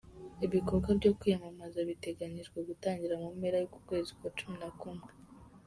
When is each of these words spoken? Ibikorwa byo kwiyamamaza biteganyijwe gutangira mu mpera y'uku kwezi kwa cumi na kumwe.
Ibikorwa 0.45 0.89
byo 0.99 1.11
kwiyamamaza 1.19 1.79
biteganyijwe 1.89 2.57
gutangira 2.67 3.15
mu 3.21 3.29
mpera 3.37 3.55
y'uku 3.59 3.79
kwezi 3.87 4.11
kwa 4.17 4.29
cumi 4.37 4.55
na 4.61 4.69
kumwe. 4.79 5.09